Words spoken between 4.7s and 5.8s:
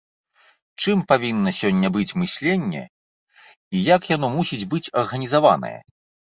быць арганізаванае?